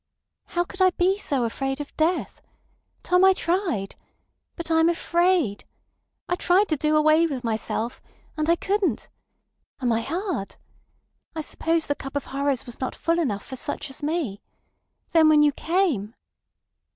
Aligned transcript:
"How 0.47 0.63
could 0.63 0.81
I 0.81 0.89
be 0.89 1.19
so 1.19 1.43
afraid 1.43 1.79
of 1.79 1.95
death! 1.95 2.41
Tom, 3.03 3.23
I 3.23 3.33
tried. 3.33 3.95
But 4.55 4.71
I 4.71 4.79
am 4.79 4.89
afraid. 4.89 5.63
I 6.27 6.33
tried 6.33 6.69
to 6.69 6.75
do 6.75 6.97
away 6.97 7.27
with 7.27 7.43
myself. 7.43 8.01
And 8.35 8.49
I 8.49 8.55
couldn't. 8.55 9.09
Am 9.79 9.91
I 9.91 10.01
hard? 10.01 10.55
I 11.35 11.41
suppose 11.41 11.85
the 11.85 11.93
cup 11.93 12.15
of 12.15 12.25
horrors 12.33 12.65
was 12.65 12.79
not 12.79 12.95
full 12.95 13.19
enough 13.19 13.45
for 13.45 13.55
such 13.55 13.91
as 13.91 14.01
me. 14.01 14.41
Then 15.11 15.29
when 15.29 15.43
you 15.43 15.51
came. 15.51 16.15